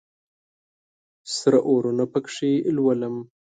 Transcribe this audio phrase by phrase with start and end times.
[1.35, 3.15] سره اورونه پکښې لولم